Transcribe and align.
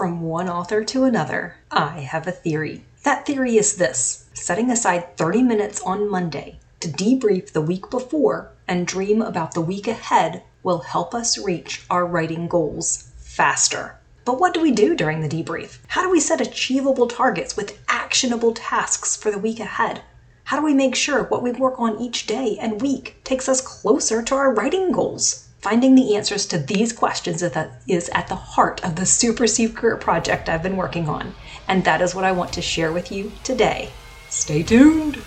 From 0.00 0.22
one 0.22 0.48
author 0.48 0.82
to 0.82 1.04
another, 1.04 1.56
I 1.70 2.00
have 2.00 2.26
a 2.26 2.32
theory. 2.32 2.86
That 3.02 3.26
theory 3.26 3.58
is 3.58 3.76
this 3.76 4.24
setting 4.32 4.70
aside 4.70 5.18
30 5.18 5.42
minutes 5.42 5.78
on 5.82 6.08
Monday 6.08 6.58
to 6.80 6.88
debrief 6.88 7.52
the 7.52 7.60
week 7.60 7.90
before 7.90 8.50
and 8.66 8.86
dream 8.86 9.20
about 9.20 9.52
the 9.52 9.60
week 9.60 9.86
ahead 9.86 10.42
will 10.62 10.78
help 10.78 11.14
us 11.14 11.36
reach 11.36 11.84
our 11.90 12.06
writing 12.06 12.48
goals 12.48 13.10
faster. 13.18 13.98
But 14.24 14.40
what 14.40 14.54
do 14.54 14.62
we 14.62 14.70
do 14.70 14.96
during 14.96 15.20
the 15.20 15.28
debrief? 15.28 15.80
How 15.88 16.02
do 16.02 16.08
we 16.08 16.18
set 16.18 16.40
achievable 16.40 17.06
targets 17.06 17.54
with 17.54 17.78
actionable 17.86 18.54
tasks 18.54 19.14
for 19.16 19.30
the 19.30 19.38
week 19.38 19.60
ahead? 19.60 20.00
How 20.44 20.58
do 20.58 20.64
we 20.64 20.72
make 20.72 20.94
sure 20.94 21.24
what 21.24 21.42
we 21.42 21.52
work 21.52 21.78
on 21.78 22.00
each 22.00 22.26
day 22.26 22.56
and 22.58 22.80
week 22.80 23.20
takes 23.22 23.50
us 23.50 23.60
closer 23.60 24.22
to 24.22 24.34
our 24.34 24.54
writing 24.54 24.92
goals? 24.92 25.49
Finding 25.60 25.94
the 25.94 26.16
answers 26.16 26.46
to 26.46 26.58
these 26.58 26.90
questions 26.90 27.42
is 27.42 28.08
at 28.14 28.28
the 28.28 28.34
heart 28.34 28.82
of 28.82 28.96
the 28.96 29.04
super 29.04 29.46
secret 29.46 30.00
project 30.00 30.48
I've 30.48 30.62
been 30.62 30.78
working 30.78 31.06
on, 31.06 31.34
and 31.68 31.84
that 31.84 32.00
is 32.00 32.14
what 32.14 32.24
I 32.24 32.32
want 32.32 32.50
to 32.54 32.62
share 32.62 32.92
with 32.92 33.12
you 33.12 33.30
today. 33.44 33.90
Stay 34.30 34.62
tuned! 34.62 35.18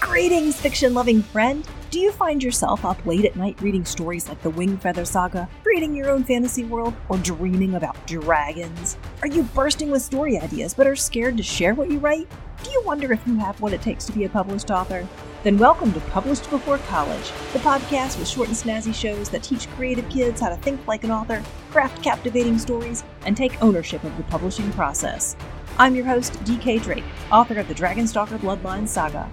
Greetings, 0.00 0.60
fiction 0.60 0.94
loving 0.94 1.20
friend! 1.20 1.66
Do 1.90 1.98
you 1.98 2.12
find 2.12 2.44
yourself 2.44 2.84
up 2.84 3.04
late 3.04 3.24
at 3.24 3.34
night 3.34 3.60
reading 3.60 3.84
stories 3.84 4.28
like 4.28 4.40
the 4.42 4.52
Wingfeather 4.52 5.04
Saga, 5.04 5.48
creating 5.64 5.96
your 5.96 6.10
own 6.10 6.22
fantasy 6.22 6.62
world, 6.62 6.94
or 7.08 7.18
dreaming 7.18 7.74
about 7.74 8.06
dragons? 8.06 8.96
Are 9.22 9.28
you 9.28 9.42
bursting 9.42 9.90
with 9.90 10.02
story 10.02 10.38
ideas 10.38 10.74
but 10.74 10.86
are 10.86 10.94
scared 10.94 11.36
to 11.38 11.42
share 11.42 11.74
what 11.74 11.90
you 11.90 11.98
write? 11.98 12.28
Do 12.62 12.70
you 12.70 12.82
wonder 12.84 13.12
if 13.12 13.26
you 13.26 13.36
have 13.38 13.60
what 13.60 13.72
it 13.72 13.82
takes 13.82 14.04
to 14.04 14.12
be 14.12 14.24
a 14.24 14.28
published 14.28 14.70
author? 14.70 15.08
Then 15.44 15.58
welcome 15.58 15.92
to 15.92 16.00
Published 16.00 16.48
Before 16.48 16.78
College, 16.78 17.30
the 17.52 17.58
podcast 17.58 18.18
with 18.18 18.26
short 18.26 18.48
and 18.48 18.56
snazzy 18.56 18.94
shows 18.94 19.28
that 19.28 19.42
teach 19.42 19.68
creative 19.72 20.08
kids 20.08 20.40
how 20.40 20.48
to 20.48 20.56
think 20.56 20.86
like 20.86 21.04
an 21.04 21.10
author, 21.10 21.42
craft 21.70 22.02
captivating 22.02 22.58
stories, 22.58 23.04
and 23.26 23.36
take 23.36 23.62
ownership 23.62 24.02
of 24.04 24.16
the 24.16 24.22
publishing 24.22 24.72
process. 24.72 25.36
I'm 25.78 25.94
your 25.94 26.06
host, 26.06 26.32
DK 26.44 26.82
Drake, 26.82 27.04
author 27.30 27.58
of 27.58 27.68
the 27.68 27.74
Dragonstalker 27.74 28.38
Bloodline 28.38 28.88
Saga. 28.88 29.30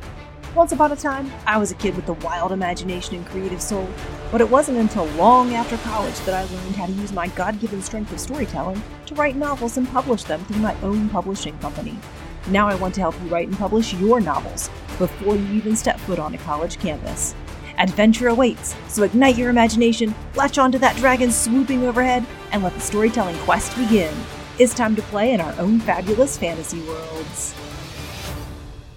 Once 0.53 0.73
upon 0.73 0.91
a 0.91 0.97
time, 0.97 1.31
I 1.47 1.57
was 1.57 1.71
a 1.71 1.75
kid 1.75 1.95
with 1.95 2.09
a 2.09 2.25
wild 2.25 2.51
imagination 2.51 3.15
and 3.15 3.25
creative 3.25 3.61
soul, 3.61 3.87
but 4.33 4.41
it 4.41 4.49
wasn't 4.49 4.79
until 4.79 5.05
long 5.15 5.53
after 5.53 5.77
college 5.77 6.19
that 6.25 6.35
I 6.35 6.43
learned 6.53 6.75
how 6.75 6.87
to 6.87 6.91
use 6.91 7.13
my 7.13 7.29
God 7.29 7.57
given 7.61 7.81
strength 7.81 8.11
of 8.11 8.19
storytelling 8.19 8.83
to 9.05 9.15
write 9.15 9.37
novels 9.37 9.77
and 9.77 9.87
publish 9.87 10.25
them 10.25 10.43
through 10.43 10.59
my 10.59 10.75
own 10.81 11.07
publishing 11.07 11.57
company. 11.59 11.97
Now 12.47 12.67
I 12.67 12.75
want 12.75 12.95
to 12.95 13.01
help 13.01 13.15
you 13.23 13.29
write 13.29 13.47
and 13.47 13.57
publish 13.57 13.93
your 13.93 14.19
novels 14.19 14.69
before 15.01 15.35
you 15.35 15.53
even 15.55 15.75
step 15.75 15.99
foot 16.01 16.19
on 16.19 16.35
a 16.35 16.37
college 16.37 16.77
campus. 16.77 17.33
Adventure 17.79 18.27
awaits, 18.27 18.75
so 18.87 19.01
ignite 19.01 19.35
your 19.35 19.49
imagination, 19.49 20.13
latch 20.35 20.59
onto 20.59 20.77
that 20.77 20.95
dragon 20.97 21.31
swooping 21.31 21.83
overhead, 21.83 22.23
and 22.51 22.61
let 22.61 22.75
the 22.75 22.79
storytelling 22.79 23.35
quest 23.37 23.75
begin. 23.75 24.13
It's 24.59 24.75
time 24.75 24.95
to 24.95 25.01
play 25.01 25.33
in 25.33 25.41
our 25.41 25.59
own 25.59 25.79
fabulous 25.79 26.37
fantasy 26.37 26.81
worlds. 26.81 27.55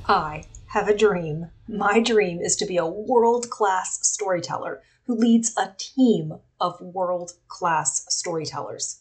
I 0.06 0.44
have 0.66 0.88
a 0.88 0.96
dream. 0.96 1.46
My 1.66 2.00
dream 2.00 2.42
is 2.42 2.54
to 2.56 2.66
be 2.66 2.76
a 2.76 2.86
world 2.86 3.48
class 3.48 3.98
storyteller 4.06 4.82
who 5.06 5.14
leads 5.14 5.56
a 5.56 5.72
team 5.78 6.34
of 6.60 6.78
world 6.82 7.32
class 7.48 8.04
storytellers. 8.10 9.00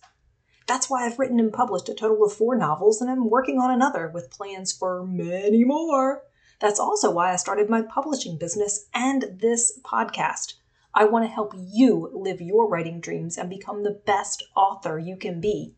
That's 0.67 0.89
why 0.89 1.05
I've 1.05 1.19
written 1.19 1.41
and 1.41 1.51
published 1.51 1.89
a 1.89 1.93
total 1.93 2.23
of 2.23 2.31
four 2.31 2.55
novels, 2.55 3.01
and 3.01 3.11
I'm 3.11 3.29
working 3.29 3.59
on 3.59 3.71
another 3.71 4.07
with 4.07 4.31
plans 4.31 4.71
for 4.71 5.05
many 5.05 5.65
more. 5.65 6.23
That's 6.63 6.79
also 6.79 7.11
why 7.11 7.33
I 7.33 7.35
started 7.35 7.69
my 7.69 7.81
publishing 7.81 8.37
business 8.37 8.85
and 8.93 9.37
this 9.41 9.77
podcast. 9.83 10.53
I 10.93 11.03
want 11.03 11.25
to 11.25 11.29
help 11.29 11.53
you 11.57 12.09
live 12.13 12.39
your 12.39 12.69
writing 12.69 13.01
dreams 13.01 13.37
and 13.37 13.49
become 13.49 13.83
the 13.83 13.99
best 14.05 14.43
author 14.55 14.97
you 14.97 15.17
can 15.17 15.41
be. 15.41 15.75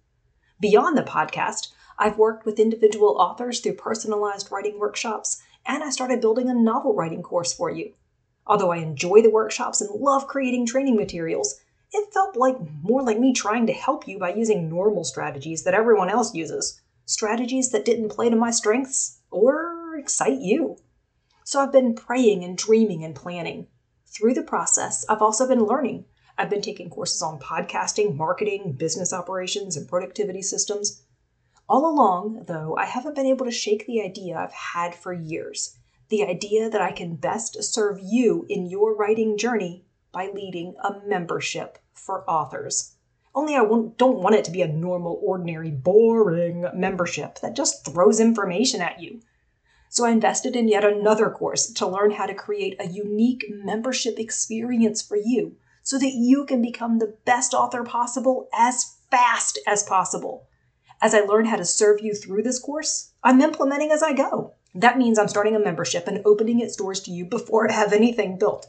Beyond 0.60 0.96
the 0.96 1.02
podcast, 1.02 1.70
I've 1.98 2.20
worked 2.20 2.46
with 2.46 2.60
individual 2.60 3.18
authors 3.18 3.62
through 3.62 3.78
personalized 3.78 4.52
writing 4.52 4.78
workshops 4.78 5.42
and 5.66 5.84
I 5.84 5.90
started 5.90 6.22
building 6.22 6.52
a 6.52 6.54
novel 6.54 6.94
writing 6.94 7.24
course 7.24 7.52
for 7.52 7.72
you. 7.72 7.94
Although 8.46 8.72
I 8.72 8.78
enjoy 8.78 9.24
the 9.24 9.32
workshops 9.32 9.82
and 9.82 9.90
love 9.90 10.28
creating 10.28 10.68
training 10.68 10.98
materials, 10.98 11.60
it 11.94 12.14
felt 12.14 12.38
like 12.38 12.58
more 12.84 13.02
like 13.02 13.18
me 13.18 13.34
trying 13.34 13.66
to 13.66 13.74
help 13.74 14.08
you 14.08 14.20
by 14.20 14.36
using 14.36 14.70
normal 14.70 15.04
strategies 15.04 15.64
that 15.64 15.74
everyone 15.74 16.12
else 16.12 16.36
uses, 16.36 16.80
strategies 17.08 17.72
that 17.72 17.86
didn't 17.86 18.10
play 18.10 18.30
to 18.30 18.36
my 18.36 18.52
strengths 18.52 19.18
or 19.32 19.75
excite 19.98 20.40
you. 20.40 20.78
So 21.44 21.60
I've 21.60 21.72
been 21.72 21.96
praying 21.96 22.44
and 22.44 22.58
dreaming 22.58 23.04
and 23.04 23.16
planning. 23.16 23.68
Through 24.06 24.34
the 24.34 24.44
process, 24.44 25.06
I've 25.10 25.22
also 25.22 25.48
been 25.48 25.66
learning. 25.66 26.06
I've 26.38 26.50
been 26.50 26.62
taking 26.62 26.90
courses 26.90 27.22
on 27.22 27.40
podcasting, 27.40 28.16
marketing, 28.16 28.74
business 28.74 29.14
operations, 29.14 29.78
and 29.78 29.88
productivity 29.88 30.42
systems. 30.42 31.04
All 31.68 31.90
along, 31.90 32.46
though, 32.48 32.76
I 32.78 32.86
haven't 32.86 33.16
been 33.16 33.26
able 33.26 33.46
to 33.46 33.52
shake 33.52 33.86
the 33.86 34.02
idea 34.02 34.38
I've 34.38 34.52
had 34.52 34.96
for 34.96 35.14
years 35.14 35.78
the 36.10 36.24
idea 36.24 36.70
that 36.70 36.82
I 36.82 36.92
can 36.92 37.16
best 37.16 37.64
serve 37.64 38.00
you 38.02 38.46
in 38.48 38.68
your 38.68 38.96
writing 38.96 39.38
journey 39.38 39.86
by 40.12 40.30
leading 40.34 40.76
a 40.84 41.00
membership 41.06 41.80
for 41.94 42.30
authors. 42.30 42.96
Only 43.34 43.56
I 43.56 43.66
don't 43.66 44.20
want 44.20 44.36
it 44.36 44.46
to 44.46 44.52
be 44.52 44.62
a 44.62 44.68
normal, 44.68 45.20
ordinary, 45.22 45.72
boring 45.72 46.66
membership 46.74 47.40
that 47.40 47.56
just 47.56 47.84
throws 47.84 48.20
information 48.20 48.82
at 48.82 49.02
you. 49.02 49.22
So 49.96 50.04
I 50.04 50.12
invested 50.12 50.58
in 50.58 50.68
yet 50.68 50.84
another 50.84 51.30
course 51.30 51.68
to 51.72 51.88
learn 51.88 52.12
how 52.12 52.26
to 52.26 52.34
create 52.34 52.76
a 52.82 52.90
unique 52.90 53.46
membership 53.50 54.20
experience 54.20 55.02
for 55.02 55.16
you 55.16 55.56
so 55.84 55.98
that 55.98 56.12
you 56.14 56.44
can 56.44 56.62
become 56.62 57.00
the 57.00 57.16
best 57.24 57.54
author 57.54 57.82
possible 57.82 58.50
as 58.54 58.98
fast 59.10 59.58
as 59.66 59.84
possible. 59.84 60.50
As 61.02 61.14
I 61.14 61.22
learn 61.22 61.46
how 61.46 61.56
to 61.56 61.64
serve 61.64 62.02
you 62.02 62.14
through 62.14 62.44
this 62.44 62.60
course, 62.60 63.14
I'm 63.24 63.40
implementing 63.40 63.90
as 63.92 64.04
I 64.04 64.12
go. 64.12 64.52
That 64.74 64.98
means 64.98 65.18
I'm 65.18 65.30
starting 65.30 65.56
a 65.56 65.60
membership 65.60 66.10
and 66.10 66.22
opening 66.26 66.60
its 66.60 66.76
doors 66.76 67.00
to 67.04 67.12
you 67.12 67.24
before 67.24 67.72
I 67.72 67.74
have 67.74 67.94
anything 67.94 68.38
built. 68.38 68.68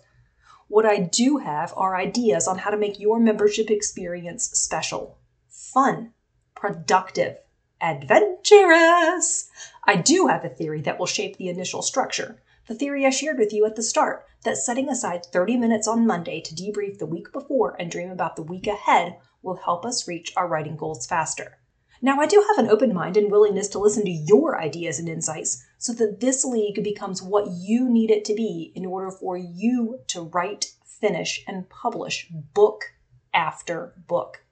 What 0.69 0.87
I 0.87 0.99
do 1.01 1.39
have 1.39 1.75
are 1.77 1.97
ideas 1.97 2.47
on 2.47 2.59
how 2.59 2.71
to 2.71 2.77
make 2.77 3.01
your 3.01 3.19
membership 3.19 3.69
experience 3.69 4.45
special, 4.51 5.19
fun, 5.49 6.13
productive, 6.55 7.39
adventurous. 7.81 9.51
I 9.85 9.97
do 9.97 10.27
have 10.27 10.45
a 10.45 10.49
theory 10.49 10.81
that 10.83 10.99
will 10.99 11.07
shape 11.07 11.37
the 11.37 11.49
initial 11.49 11.83
structure. 11.83 12.43
The 12.67 12.75
theory 12.75 13.07
I 13.07 13.11
shared 13.11 13.39
with 13.39 13.53
you 13.53 13.65
at 13.65 13.77
the 13.77 13.83
start 13.83 14.27
that 14.43 14.57
setting 14.57 14.89
aside 14.89 15.25
30 15.27 15.57
minutes 15.57 15.87
on 15.87 16.07
Monday 16.07 16.41
to 16.41 16.55
debrief 16.55 16.99
the 16.99 17.07
week 17.07 17.33
before 17.33 17.77
and 17.79 17.91
dream 17.91 18.11
about 18.11 18.37
the 18.37 18.43
week 18.43 18.67
ahead 18.67 19.19
will 19.43 19.57
help 19.57 19.85
us 19.85 20.09
reach 20.09 20.33
our 20.37 20.49
writing 20.49 20.77
goals 20.77 21.07
faster. 21.07 21.59
Now, 22.03 22.21
I 22.21 22.27
do 22.27 22.45
have 22.49 22.65
an 22.65 22.71
open 22.71 22.93
mind 22.93 23.17
and 23.17 23.31
willingness 23.31 23.69
to 23.69 23.79
listen 23.79 24.05
to 24.05 24.11
your 24.11 24.61
ideas 24.61 24.99
and 24.99 25.09
insights 25.09 25.65
so 25.79 25.93
that 25.95 26.21
this 26.21 26.45
league 26.45 26.83
becomes 26.83 27.23
what 27.23 27.51
you 27.51 27.89
need 27.89 28.11
it 28.11 28.25
to 28.27 28.35
be 28.35 28.73
in 28.75 28.85
order 28.85 29.11
for 29.11 29.37
you 29.37 30.01
to 30.09 30.23
write, 30.23 30.73
finish, 30.85 31.43
and 31.47 31.69
publish 31.69 32.29
book 32.31 32.93
after 33.33 33.95
book. 34.09 34.43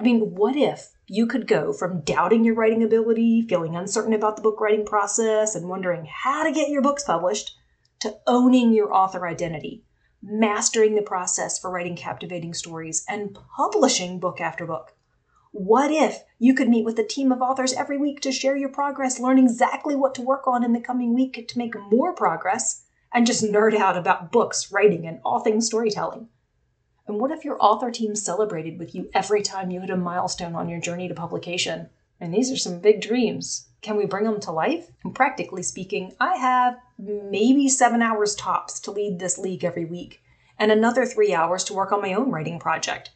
I 0.00 0.04
mean, 0.04 0.34
what 0.36 0.54
if 0.54 0.90
you 1.08 1.26
could 1.26 1.48
go 1.48 1.72
from 1.72 2.02
doubting 2.02 2.44
your 2.44 2.54
writing 2.54 2.84
ability, 2.84 3.46
feeling 3.48 3.74
uncertain 3.74 4.12
about 4.12 4.36
the 4.36 4.42
book 4.42 4.60
writing 4.60 4.86
process, 4.86 5.56
and 5.56 5.68
wondering 5.68 6.06
how 6.06 6.44
to 6.44 6.52
get 6.52 6.68
your 6.68 6.82
books 6.82 7.02
published, 7.02 7.56
to 8.00 8.16
owning 8.28 8.72
your 8.72 8.94
author 8.94 9.26
identity, 9.26 9.82
mastering 10.22 10.94
the 10.94 11.02
process 11.02 11.58
for 11.58 11.70
writing 11.70 11.96
captivating 11.96 12.54
stories, 12.54 13.04
and 13.08 13.36
publishing 13.56 14.20
book 14.20 14.40
after 14.40 14.66
book? 14.66 14.92
What 15.50 15.90
if 15.90 16.22
you 16.38 16.54
could 16.54 16.68
meet 16.68 16.84
with 16.84 16.98
a 17.00 17.04
team 17.04 17.32
of 17.32 17.40
authors 17.40 17.72
every 17.72 17.98
week 17.98 18.20
to 18.20 18.30
share 18.30 18.56
your 18.56 18.68
progress, 18.68 19.18
learn 19.18 19.38
exactly 19.38 19.96
what 19.96 20.14
to 20.14 20.22
work 20.22 20.46
on 20.46 20.62
in 20.62 20.74
the 20.74 20.80
coming 20.80 21.12
week 21.12 21.48
to 21.48 21.58
make 21.58 21.74
more 21.90 22.14
progress, 22.14 22.84
and 23.12 23.26
just 23.26 23.42
nerd 23.42 23.74
out 23.74 23.96
about 23.96 24.30
books, 24.30 24.70
writing, 24.70 25.08
and 25.08 25.18
all 25.24 25.40
things 25.40 25.66
storytelling? 25.66 26.28
And 27.08 27.18
what 27.18 27.30
if 27.30 27.44
your 27.44 27.56
author 27.58 27.90
team 27.90 28.14
celebrated 28.14 28.78
with 28.78 28.94
you 28.94 29.08
every 29.14 29.40
time 29.40 29.70
you 29.70 29.80
hit 29.80 29.88
a 29.88 29.96
milestone 29.96 30.54
on 30.54 30.68
your 30.68 30.78
journey 30.78 31.08
to 31.08 31.14
publication? 31.14 31.88
And 32.20 32.34
these 32.34 32.52
are 32.52 32.56
some 32.56 32.80
big 32.80 33.00
dreams. 33.00 33.68
Can 33.80 33.96
we 33.96 34.04
bring 34.04 34.24
them 34.24 34.40
to 34.40 34.52
life? 34.52 34.90
And 35.04 35.14
practically 35.14 35.62
speaking, 35.62 36.12
I 36.20 36.36
have 36.36 36.78
maybe 36.98 37.68
seven 37.68 38.02
hours 38.02 38.34
tops 38.34 38.78
to 38.80 38.90
lead 38.90 39.18
this 39.18 39.38
league 39.38 39.64
every 39.64 39.86
week, 39.86 40.20
and 40.58 40.70
another 40.70 41.06
three 41.06 41.32
hours 41.32 41.64
to 41.64 41.74
work 41.74 41.92
on 41.92 42.02
my 42.02 42.12
own 42.12 42.30
writing 42.30 42.58
project. 42.58 43.10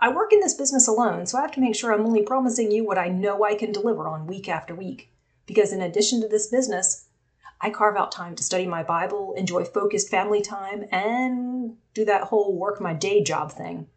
I 0.00 0.12
work 0.12 0.32
in 0.32 0.40
this 0.40 0.54
business 0.54 0.88
alone, 0.88 1.26
so 1.26 1.38
I 1.38 1.42
have 1.42 1.52
to 1.52 1.60
make 1.60 1.74
sure 1.74 1.92
I'm 1.92 2.06
only 2.06 2.22
promising 2.22 2.70
you 2.70 2.86
what 2.86 2.98
I 2.98 3.08
know 3.08 3.44
I 3.44 3.54
can 3.54 3.72
deliver 3.72 4.06
on 4.06 4.26
week 4.26 4.48
after 4.48 4.74
week. 4.74 5.10
Because 5.44 5.72
in 5.72 5.82
addition 5.82 6.20
to 6.20 6.28
this 6.28 6.46
business, 6.46 7.05
I 7.60 7.70
carve 7.70 7.96
out 7.96 8.12
time 8.12 8.36
to 8.36 8.42
study 8.42 8.66
my 8.66 8.82
Bible, 8.82 9.34
enjoy 9.36 9.64
focused 9.64 10.10
family 10.10 10.42
time, 10.42 10.84
and 10.90 11.76
do 11.94 12.04
that 12.04 12.24
whole 12.24 12.54
work 12.56 12.80
my 12.80 12.92
day 12.92 13.22
job 13.22 13.52
thing. 13.52 13.88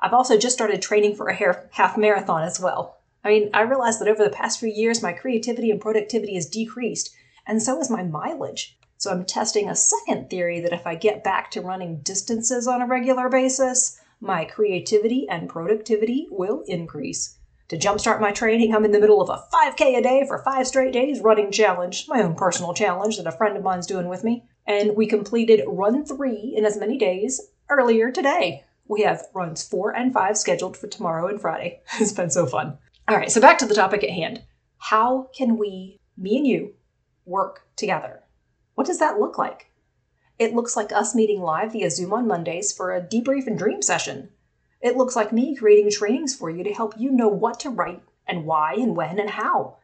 I've 0.00 0.12
also 0.12 0.36
just 0.36 0.54
started 0.54 0.82
training 0.82 1.16
for 1.16 1.28
a 1.28 1.66
half 1.72 1.96
marathon 1.96 2.42
as 2.42 2.60
well. 2.60 2.98
I 3.24 3.30
mean, 3.30 3.50
I 3.54 3.62
realized 3.62 4.00
that 4.00 4.08
over 4.08 4.22
the 4.22 4.30
past 4.30 4.60
few 4.60 4.68
years, 4.68 5.02
my 5.02 5.12
creativity 5.12 5.70
and 5.70 5.80
productivity 5.80 6.34
has 6.34 6.46
decreased, 6.46 7.14
and 7.46 7.62
so 7.62 7.78
has 7.78 7.90
my 7.90 8.02
mileage. 8.02 8.78
So 8.98 9.10
I'm 9.10 9.24
testing 9.24 9.68
a 9.68 9.76
second 9.76 10.30
theory 10.30 10.60
that 10.60 10.72
if 10.72 10.86
I 10.86 10.94
get 10.94 11.24
back 11.24 11.50
to 11.52 11.60
running 11.60 12.00
distances 12.00 12.68
on 12.68 12.82
a 12.82 12.86
regular 12.86 13.28
basis, 13.28 14.00
my 14.20 14.44
creativity 14.44 15.28
and 15.28 15.48
productivity 15.48 16.28
will 16.30 16.62
increase. 16.66 17.36
To 17.68 17.76
jumpstart 17.76 18.20
my 18.20 18.30
training, 18.30 18.72
I'm 18.72 18.84
in 18.84 18.92
the 18.92 19.00
middle 19.00 19.20
of 19.20 19.28
a 19.28 19.42
5K 19.52 19.98
a 19.98 20.02
day 20.02 20.24
for 20.28 20.42
five 20.44 20.68
straight 20.68 20.92
days 20.92 21.20
running 21.20 21.50
challenge, 21.50 22.06
my 22.08 22.22
own 22.22 22.36
personal 22.36 22.72
challenge 22.72 23.16
that 23.16 23.26
a 23.26 23.32
friend 23.32 23.56
of 23.56 23.64
mine's 23.64 23.88
doing 23.88 24.08
with 24.08 24.22
me. 24.22 24.44
And 24.66 24.94
we 24.94 25.08
completed 25.08 25.64
run 25.66 26.04
three 26.04 26.54
in 26.56 26.64
as 26.64 26.76
many 26.76 26.96
days 26.96 27.40
earlier 27.68 28.12
today. 28.12 28.64
We 28.86 29.02
have 29.02 29.26
runs 29.34 29.66
four 29.66 29.90
and 29.90 30.12
five 30.12 30.38
scheduled 30.38 30.76
for 30.76 30.86
tomorrow 30.86 31.26
and 31.26 31.40
Friday. 31.40 31.80
it's 32.00 32.12
been 32.12 32.30
so 32.30 32.46
fun. 32.46 32.78
All 33.08 33.16
right, 33.16 33.32
so 33.32 33.40
back 33.40 33.58
to 33.58 33.66
the 33.66 33.74
topic 33.74 34.04
at 34.04 34.10
hand. 34.10 34.42
How 34.78 35.28
can 35.36 35.58
we, 35.58 35.98
me 36.16 36.36
and 36.36 36.46
you, 36.46 36.74
work 37.24 37.66
together? 37.74 38.22
What 38.74 38.86
does 38.86 39.00
that 39.00 39.18
look 39.18 39.38
like? 39.38 39.72
It 40.38 40.54
looks 40.54 40.76
like 40.76 40.92
us 40.92 41.16
meeting 41.16 41.40
live 41.40 41.72
via 41.72 41.90
Zoom 41.90 42.12
on 42.12 42.28
Mondays 42.28 42.72
for 42.72 42.94
a 42.94 43.02
debrief 43.02 43.48
and 43.48 43.58
dream 43.58 43.82
session. 43.82 44.28
It 44.80 44.96
looks 44.96 45.16
like 45.16 45.32
me 45.32 45.56
creating 45.56 45.90
trainings 45.90 46.34
for 46.34 46.50
you 46.50 46.62
to 46.64 46.72
help 46.72 46.94
you 46.98 47.10
know 47.10 47.28
what 47.28 47.60
to 47.60 47.70
write 47.70 48.02
and 48.26 48.44
why 48.44 48.74
and 48.74 48.96
when 48.96 49.18
and 49.18 49.30
how. 49.30 49.76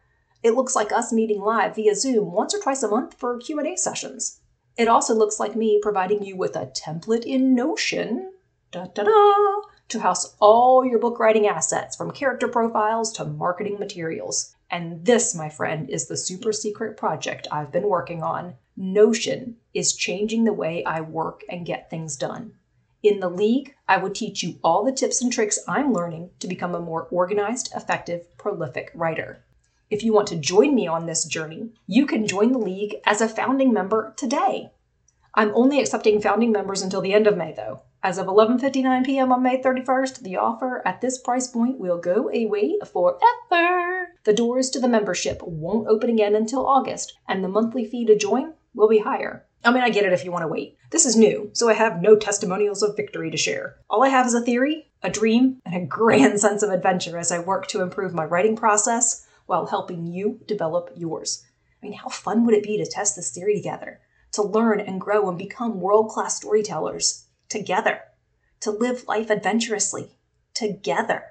It 0.43 0.55
looks 0.55 0.75
like 0.75 0.93
us 0.93 1.13
meeting 1.13 1.41
live 1.41 1.77
via 1.77 1.95
Zoom 1.95 2.33
once 2.33 2.55
or 2.55 2.61
twice 2.61 2.83
a 2.83 2.89
month 2.89 3.15
for 3.15 3.39
Q&A 3.39 3.77
sessions. 3.77 4.41
It 4.77 4.89
also 4.89 5.15
looks 5.15 5.39
like 5.39 5.55
me 5.55 5.79
providing 5.81 6.23
you 6.23 6.37
with 6.37 6.57
a 6.57 6.67
template 6.67 7.25
in 7.25 7.55
Notion 7.55 8.33
da, 8.73 8.87
da, 8.87 9.05
da, 9.05 9.61
to 9.89 10.01
house 10.01 10.35
all 10.41 10.85
your 10.85 10.99
book 10.99 11.19
writing 11.21 11.47
assets 11.47 11.95
from 11.95 12.11
character 12.11 12.49
profiles 12.49 13.13
to 13.13 13.25
marketing 13.25 13.79
materials. 13.79 14.57
And 14.71 15.05
this, 15.05 15.35
my 15.35 15.51
friend, 15.51 15.91
is 15.91 16.09
the 16.09 16.17
super 16.17 16.53
secret 16.53 16.97
project 16.97 17.47
I've 17.53 17.71
been 17.71 17.89
working 17.89 18.23
on. 18.23 18.55
Notion 18.75 19.57
is 19.75 19.95
changing 19.95 20.45
the 20.45 20.53
way 20.55 20.83
I 20.85 21.03
work 21.03 21.43
and 21.51 21.67
get 21.67 21.91
things 21.91 22.17
done. 22.17 22.55
In 23.03 23.19
the 23.19 23.29
league, 23.29 23.75
I 23.89 23.97
will 23.97 24.11
teach 24.11 24.45
you 24.45 24.61
all 24.63 24.85
the 24.85 24.93
tips 24.93 25.21
and 25.21 25.33
tricks 25.33 25.59
I'm 25.67 25.93
learning 25.93 26.31
to 26.39 26.47
become 26.47 26.73
a 26.73 26.81
more 26.81 27.09
organized, 27.11 27.73
effective, 27.75 28.37
prolific 28.39 28.93
writer. 28.95 29.45
If 29.91 30.05
you 30.05 30.13
want 30.13 30.29
to 30.29 30.37
join 30.37 30.75
me 30.77 30.87
on 30.87 31.07
this 31.07 31.25
journey, 31.25 31.73
you 31.89 32.07
can 32.07 32.29
join 32.29 32.53
the 32.53 32.59
league 32.59 32.95
as 33.05 33.21
a 33.21 33.29
founding 33.29 33.73
member 33.73 34.15
today. 34.17 34.71
I'm 35.35 35.51
only 35.53 35.81
accepting 35.81 36.21
founding 36.21 36.53
members 36.53 36.81
until 36.81 37.01
the 37.01 37.13
end 37.13 37.27
of 37.27 37.37
May, 37.37 37.53
though. 37.53 37.83
As 38.05 38.19
of 38.19 38.29
11:59 38.29 39.05
p.m. 39.05 39.33
on 39.33 39.43
May 39.43 39.61
31st, 39.61 40.21
the 40.21 40.37
offer 40.37 40.81
at 40.87 41.01
this 41.01 41.19
price 41.19 41.49
point 41.49 41.81
will 41.81 41.99
go 41.99 42.29
away 42.29 42.79
forever. 42.85 44.09
The 44.23 44.33
doors 44.33 44.71
to 44.71 44.79
the 44.79 44.89
membership 44.89 45.43
won't 45.43 45.89
open 45.89 46.09
again 46.09 46.37
until 46.37 46.67
August, 46.67 47.19
and 47.27 47.43
the 47.43 47.49
monthly 47.49 47.85
fee 47.85 48.05
to 48.07 48.17
join 48.17 48.55
will 48.75 48.89
be 48.89 48.99
higher. 48.99 49.45
I 49.65 49.73
mean, 49.73 49.83
I 49.83 49.91
get 49.91 50.05
it 50.05 50.13
if 50.13 50.25
you 50.25 50.33
want 50.33 50.43
to 50.43 50.49
wait. 50.49 50.77
This 50.91 51.07
is 51.07 51.17
new, 51.17 51.51
so 51.53 51.69
I 51.69 51.75
have 51.75 52.03
no 52.03 52.17
testimonials 52.17 52.83
of 52.83 52.97
victory 52.97 53.31
to 53.31 53.37
share. 53.37 53.77
All 53.89 54.03
I 54.03 54.09
have 54.09 54.27
is 54.27 54.35
a 54.35 54.41
theory, 54.41 54.91
a 55.03 55.11
dream, 55.11 55.61
and 55.65 55.75
a 55.75 55.87
grand 55.87 56.41
sense 56.41 56.63
of 56.63 56.71
adventure 56.71 57.17
as 57.17 57.31
I 57.31 57.39
work 57.39 57.69
to 57.69 57.81
improve 57.81 58.13
my 58.13 58.25
writing 58.25 58.57
process 58.57 59.25
while 59.47 59.67
helping 59.67 60.07
you 60.07 60.41
develop 60.47 60.91
yours. 60.97 61.45
I 61.81 61.87
mean, 61.87 61.95
how 61.95 62.09
fun 62.09 62.45
would 62.45 62.55
it 62.55 62.65
be 62.65 62.77
to 62.79 62.91
test 62.91 63.15
this 63.15 63.31
theory 63.31 63.55
together? 63.55 64.01
To 64.33 64.43
learn 64.43 64.81
and 64.81 65.01
grow 65.01 65.29
and 65.29 65.39
become 65.39 65.81
world 65.81 66.11
class 66.11 66.37
storytellers 66.37 67.27
together, 67.49 68.01
to 68.61 68.71
live 68.71 69.07
life 69.07 69.31
adventurously 69.31 70.19
together. 70.55 71.25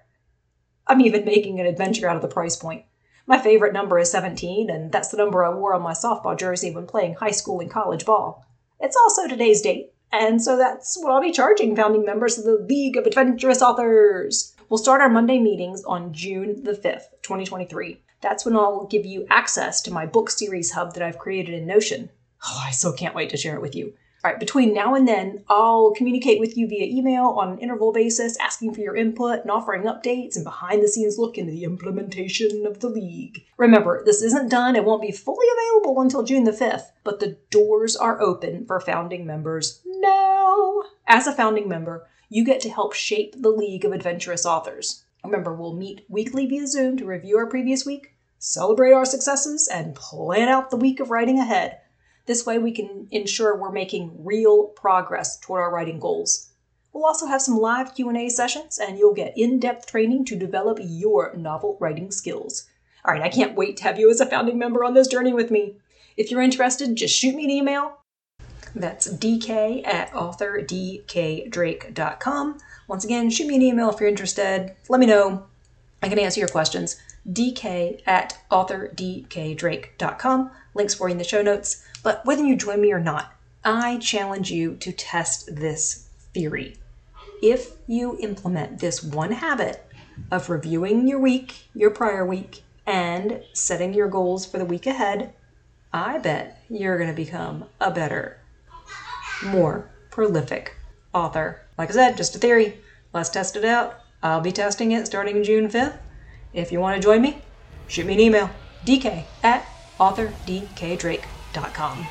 I'm 0.88 1.02
even 1.02 1.26
making 1.26 1.60
an 1.60 1.66
adventure 1.66 2.08
out 2.08 2.16
of 2.16 2.22
the 2.22 2.28
price 2.28 2.56
point. 2.56 2.86
My 3.32 3.40
favorite 3.40 3.72
number 3.72 3.98
is 3.98 4.12
17, 4.12 4.70
and 4.70 4.92
that's 4.92 5.08
the 5.08 5.16
number 5.16 5.42
I 5.42 5.54
wore 5.54 5.74
on 5.74 5.82
my 5.82 5.94
softball 5.94 6.38
jersey 6.38 6.70
when 6.70 6.86
playing 6.86 7.14
high 7.14 7.32
school 7.32 7.62
and 7.62 7.72
college 7.72 8.06
ball. 8.06 8.46
It's 8.78 8.98
also 8.98 9.26
today's 9.26 9.62
date, 9.62 9.94
and 10.12 10.44
so 10.44 10.58
that's 10.58 11.02
what 11.02 11.14
I'll 11.14 11.22
be 11.22 11.32
charging 11.32 11.74
founding 11.74 12.04
members 12.04 12.38
of 12.38 12.44
the 12.44 12.58
League 12.58 12.98
of 12.98 13.06
Adventurous 13.06 13.62
Authors. 13.62 14.54
We'll 14.68 14.80
start 14.80 15.00
our 15.00 15.08
Monday 15.08 15.40
meetings 15.40 15.82
on 15.86 16.12
June 16.12 16.62
the 16.66 16.74
5th, 16.74 17.06
2023. 17.22 18.02
That's 18.20 18.44
when 18.44 18.58
I'll 18.58 18.86
give 18.88 19.06
you 19.06 19.26
access 19.30 19.82
to 19.84 19.94
my 19.94 20.06
book 20.06 20.30
series 20.30 20.72
hub 20.72 20.94
that 20.96 21.04
I've 21.04 21.18
created 21.18 21.54
in 21.54 21.66
Notion. 21.66 22.10
Oh, 22.46 22.62
I 22.66 22.72
so 22.72 22.92
can't 22.92 23.16
wait 23.16 23.30
to 23.30 23.38
share 23.38 23.56
it 23.56 23.62
with 23.62 23.78
you. 23.78 23.94
All 24.24 24.30
right, 24.30 24.40
between 24.40 24.72
now 24.72 24.94
and 24.94 25.08
then, 25.08 25.44
I'll 25.50 25.94
communicate 25.96 26.40
with 26.40 26.56
you 26.56 26.68
via 26.68 26.86
email 26.86 27.26
on 27.26 27.54
an 27.54 27.58
interval 27.58 27.92
basis, 27.92 28.38
asking 28.38 28.76
for 28.76 28.82
your 28.82 28.96
input 28.96 29.42
and 29.42 29.50
offering 29.50 29.84
updates 29.84 30.36
and 30.36 30.44
behind 30.44 30.84
the 30.84 30.88
scenes 30.88 31.18
look 31.18 31.40
into 31.40 31.52
the 31.52 31.64
implementation 31.64 32.68
of 32.68 32.82
the 32.82 32.90
league. 32.90 33.44
Remember, 33.58 34.04
this 34.06 34.22
isn't 34.22 34.52
done, 34.52 34.76
it 34.76 34.86
won't 34.86 35.02
be 35.02 35.12
fully 35.12 35.48
available 35.58 36.02
until 36.02 36.22
June 36.22 36.44
the 36.44 36.52
5th, 36.52 36.92
but 37.04 37.20
the 37.20 37.36
doors 37.50 37.96
are 37.96 38.22
open 38.22 38.64
for 38.68 38.80
founding 38.80 39.26
members 39.26 39.82
now. 39.86 40.84
As 41.08 41.26
a 41.26 41.34
founding 41.34 41.68
member, 41.68 42.08
you 42.30 42.46
get 42.46 42.62
to 42.62 42.70
help 42.70 42.94
shape 42.94 43.42
the 43.42 43.50
League 43.50 43.86
of 43.86 43.92
Adventurous 43.92 44.46
Authors. 44.46 45.04
Remember, 45.24 45.52
we'll 45.52 45.74
meet 45.74 46.06
weekly 46.10 46.46
via 46.46 46.68
Zoom 46.68 46.96
to 46.98 47.06
review 47.06 47.40
our 47.40 47.48
previous 47.48 47.88
week, 47.88 48.14
celebrate 48.38 48.94
our 48.94 49.06
successes, 49.06 49.68
and 49.68 49.96
plan 49.96 50.48
out 50.48 50.70
the 50.70 50.78
week 50.78 51.00
of 51.00 51.10
writing 51.10 51.40
ahead. 51.40 51.80
This 52.32 52.46
way, 52.46 52.60
we 52.60 52.72
can 52.72 53.08
ensure 53.12 53.58
we're 53.58 53.74
making 53.74 54.24
real 54.24 54.68
progress 54.68 55.38
toward 55.38 55.64
our 55.64 55.70
writing 55.70 56.00
goals. 56.00 56.48
We'll 56.94 57.04
also 57.04 57.26
have 57.26 57.42
some 57.42 57.58
live 57.58 57.94
Q&A 57.94 58.30
sessions 58.30 58.80
and 58.80 58.98
you'll 58.98 59.14
get 59.14 59.38
in-depth 59.38 59.86
training 59.86 60.24
to 60.28 60.38
develop 60.38 60.80
your 60.82 61.36
novel 61.36 61.76
writing 61.82 62.10
skills. 62.10 62.70
All 63.04 63.14
right, 63.14 63.22
I 63.22 63.28
can't 63.28 63.58
wait 63.58 63.76
to 63.76 63.84
have 63.84 64.00
you 64.00 64.10
as 64.10 64.22
a 64.22 64.26
founding 64.26 64.58
member 64.58 64.86
on 64.86 64.94
this 64.94 65.10
journey 65.10 65.34
with 65.34 65.52
me. 65.52 65.76
If 66.16 66.32
you're 66.32 66.42
interested, 66.42 66.96
just 66.96 67.18
shoot 67.18 67.36
me 67.36 67.44
an 67.44 67.50
email. 67.50 67.98
That's 68.74 69.10
dk 69.10 69.86
at 69.86 70.14
authordkdrake.com. 70.14 72.58
Once 72.88 73.04
again, 73.04 73.30
shoot 73.30 73.48
me 73.48 73.58
an 73.58 73.62
email 73.62 73.90
if 73.90 74.00
you're 74.00 74.08
interested. 74.08 74.74
Let 74.88 75.02
me 75.02 75.06
know. 75.06 75.48
I 76.02 76.08
can 76.08 76.18
answer 76.18 76.40
your 76.40 76.48
questions. 76.48 76.96
Dk 77.30 78.02
at 78.06 78.38
authordkdrake.com. 78.50 80.52
Links 80.74 80.94
for 80.94 81.08
you 81.08 81.14
in 81.14 81.18
the 81.18 81.24
show 81.24 81.42
notes. 81.42 81.86
But 82.04 82.26
whether 82.26 82.44
you 82.44 82.56
join 82.56 82.82
me 82.82 82.92
or 82.92 83.00
not, 83.00 83.34
I 83.64 84.00
challenge 84.00 84.52
you 84.52 84.76
to 84.78 84.92
test 84.92 85.56
this 85.56 86.10
theory. 86.34 86.78
If 87.44 87.74
you 87.88 88.18
implement 88.20 88.80
this 88.80 89.04
one 89.04 89.32
habit 89.32 89.86
of 90.32 90.50
reviewing 90.50 91.08
your 91.08 91.20
week, 91.20 91.68
your 91.74 91.92
prior 91.92 92.26
week, 92.26 92.64
and 92.86 93.44
setting 93.54 93.94
your 93.94 94.08
goals 94.08 94.46
for 94.46 94.58
the 94.58 94.66
week 94.66 94.88
ahead, 94.88 95.34
I 95.94 96.18
bet 96.20 96.64
you're 96.70 96.98
going 96.98 97.10
to 97.10 97.16
become 97.16 97.66
a 97.80 97.92
better, 97.92 98.40
more 99.44 99.90
prolific 100.10 100.76
author. 101.14 101.62
Like 101.78 101.90
I 101.90 101.94
said, 101.94 102.18
just 102.18 102.36
a 102.36 102.40
theory. 102.40 102.80
Let's 103.14 103.30
test 103.30 103.56
it 103.56 103.66
out. 103.66 104.00
I'll 104.24 104.42
be 104.42 104.52
testing 104.52 104.92
it 104.92 105.06
starting 105.06 105.44
June 105.44 105.68
5th. 105.68 106.00
If 106.54 106.72
you 106.72 106.80
want 106.80 106.96
to 106.96 107.02
join 107.02 107.22
me, 107.22 107.42
shoot 107.88 108.06
me 108.06 108.14
an 108.14 108.20
email 108.20 108.50
dk 108.86 109.24
at 109.44 109.66
authordkdrake.com. 110.00 112.08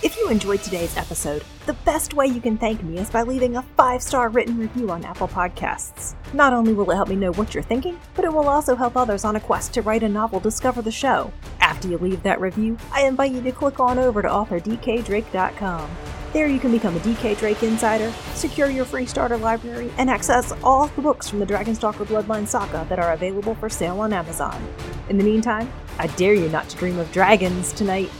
If 0.00 0.16
you 0.16 0.28
enjoyed 0.28 0.62
today's 0.62 0.96
episode, 0.96 1.42
the 1.66 1.72
best 1.72 2.14
way 2.14 2.26
you 2.26 2.40
can 2.40 2.56
thank 2.56 2.84
me 2.84 2.98
is 2.98 3.10
by 3.10 3.22
leaving 3.22 3.56
a 3.56 3.62
five 3.76 4.00
star 4.00 4.28
written 4.28 4.56
review 4.56 4.90
on 4.90 5.04
Apple 5.04 5.26
Podcasts. 5.26 6.14
Not 6.32 6.52
only 6.52 6.72
will 6.72 6.88
it 6.90 6.94
help 6.94 7.08
me 7.08 7.16
know 7.16 7.32
what 7.32 7.52
you're 7.52 7.64
thinking, 7.64 7.98
but 8.14 8.24
it 8.24 8.32
will 8.32 8.48
also 8.48 8.76
help 8.76 8.96
others 8.96 9.24
on 9.24 9.34
a 9.34 9.40
quest 9.40 9.74
to 9.74 9.82
write 9.82 10.04
a 10.04 10.08
novel 10.08 10.38
discover 10.38 10.82
the 10.82 10.92
show. 10.92 11.32
After 11.60 11.88
you 11.88 11.98
leave 11.98 12.22
that 12.22 12.40
review, 12.40 12.76
I 12.92 13.06
invite 13.06 13.32
you 13.32 13.42
to 13.42 13.50
click 13.50 13.80
on 13.80 13.98
over 13.98 14.22
to 14.22 14.28
authordkdrake.com. 14.28 15.90
There 16.34 16.46
you 16.46 16.60
can 16.60 16.70
become 16.70 16.94
a 16.94 17.00
DK 17.00 17.38
Drake 17.38 17.62
Insider, 17.62 18.12
secure 18.34 18.68
your 18.68 18.84
free 18.84 19.06
starter 19.06 19.38
library, 19.38 19.90
and 19.96 20.10
access 20.10 20.52
all 20.62 20.88
the 20.88 21.00
books 21.00 21.26
from 21.26 21.38
the 21.38 21.46
Dragonstalker 21.46 22.04
Bloodline 22.04 22.46
saga 22.46 22.84
that 22.90 22.98
are 22.98 23.14
available 23.14 23.54
for 23.54 23.70
sale 23.70 24.00
on 24.00 24.12
Amazon. 24.12 24.62
In 25.08 25.16
the 25.16 25.24
meantime, 25.24 25.72
I 25.98 26.06
dare 26.08 26.34
you 26.34 26.50
not 26.50 26.68
to 26.68 26.76
dream 26.76 26.98
of 26.98 27.10
dragons 27.12 27.72
tonight. 27.72 28.10